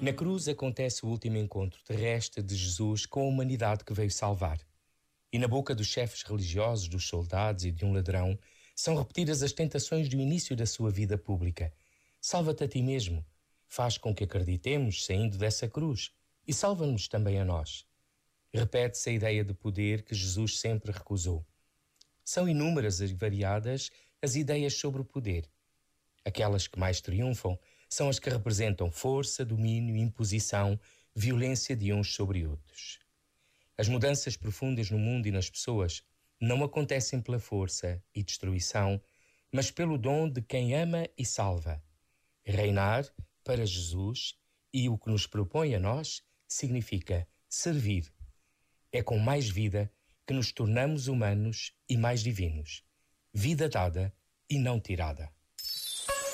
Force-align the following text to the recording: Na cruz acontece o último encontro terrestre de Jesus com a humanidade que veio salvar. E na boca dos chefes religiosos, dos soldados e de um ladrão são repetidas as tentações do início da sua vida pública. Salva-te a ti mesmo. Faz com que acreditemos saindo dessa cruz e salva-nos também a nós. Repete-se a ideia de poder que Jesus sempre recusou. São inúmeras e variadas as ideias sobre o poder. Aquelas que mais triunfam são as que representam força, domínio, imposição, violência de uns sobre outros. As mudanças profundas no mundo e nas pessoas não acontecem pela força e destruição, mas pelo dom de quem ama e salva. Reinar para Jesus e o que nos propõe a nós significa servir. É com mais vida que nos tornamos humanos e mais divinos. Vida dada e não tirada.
Na 0.00 0.14
cruz 0.14 0.48
acontece 0.48 1.04
o 1.04 1.10
último 1.10 1.36
encontro 1.36 1.78
terrestre 1.84 2.42
de 2.42 2.56
Jesus 2.56 3.04
com 3.04 3.20
a 3.20 3.28
humanidade 3.28 3.84
que 3.84 3.92
veio 3.92 4.10
salvar. 4.10 4.58
E 5.30 5.38
na 5.38 5.46
boca 5.46 5.74
dos 5.74 5.88
chefes 5.88 6.22
religiosos, 6.22 6.88
dos 6.88 7.06
soldados 7.06 7.66
e 7.66 7.70
de 7.70 7.84
um 7.84 7.92
ladrão 7.92 8.38
são 8.74 8.96
repetidas 8.96 9.42
as 9.42 9.52
tentações 9.52 10.08
do 10.08 10.16
início 10.16 10.56
da 10.56 10.64
sua 10.64 10.90
vida 10.90 11.18
pública. 11.18 11.70
Salva-te 12.18 12.64
a 12.64 12.68
ti 12.68 12.80
mesmo. 12.80 13.22
Faz 13.68 13.98
com 13.98 14.14
que 14.14 14.24
acreditemos 14.24 15.04
saindo 15.04 15.36
dessa 15.36 15.68
cruz 15.68 16.10
e 16.48 16.54
salva-nos 16.54 17.06
também 17.06 17.38
a 17.38 17.44
nós. 17.44 17.84
Repete-se 18.54 19.10
a 19.10 19.12
ideia 19.12 19.44
de 19.44 19.52
poder 19.52 20.02
que 20.02 20.14
Jesus 20.14 20.60
sempre 20.60 20.92
recusou. 20.92 21.44
São 22.24 22.48
inúmeras 22.48 23.02
e 23.02 23.06
variadas 23.08 23.90
as 24.22 24.34
ideias 24.34 24.72
sobre 24.72 25.02
o 25.02 25.04
poder. 25.04 25.46
Aquelas 26.24 26.66
que 26.66 26.78
mais 26.78 27.02
triunfam 27.02 27.58
são 27.90 28.08
as 28.08 28.18
que 28.18 28.30
representam 28.30 28.90
força, 28.90 29.44
domínio, 29.44 29.96
imposição, 29.96 30.78
violência 31.14 31.76
de 31.76 31.92
uns 31.92 32.14
sobre 32.14 32.46
outros. 32.46 33.00
As 33.76 33.88
mudanças 33.88 34.36
profundas 34.36 34.90
no 34.90 34.98
mundo 34.98 35.26
e 35.26 35.32
nas 35.32 35.50
pessoas 35.50 36.04
não 36.40 36.62
acontecem 36.62 37.20
pela 37.20 37.40
força 37.40 38.02
e 38.14 38.22
destruição, 38.22 39.02
mas 39.52 39.70
pelo 39.70 39.98
dom 39.98 40.28
de 40.28 40.40
quem 40.40 40.74
ama 40.74 41.08
e 41.18 41.26
salva. 41.26 41.82
Reinar 42.44 43.04
para 43.42 43.66
Jesus 43.66 44.36
e 44.72 44.88
o 44.88 44.96
que 44.96 45.10
nos 45.10 45.26
propõe 45.26 45.74
a 45.74 45.80
nós 45.80 46.22
significa 46.46 47.26
servir. 47.48 48.12
É 48.92 49.02
com 49.02 49.18
mais 49.18 49.48
vida 49.48 49.92
que 50.26 50.32
nos 50.32 50.52
tornamos 50.52 51.08
humanos 51.08 51.72
e 51.88 51.96
mais 51.96 52.22
divinos. 52.22 52.84
Vida 53.34 53.68
dada 53.68 54.14
e 54.48 54.58
não 54.58 54.80
tirada. 54.80 55.32